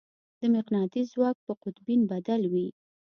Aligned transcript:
د 0.39 0.41
مقناطیس 0.55 1.07
ځواک 1.13 1.37
په 1.45 1.53
قطبین 1.63 2.01
بدل 2.11 2.41
وي. 2.53 2.67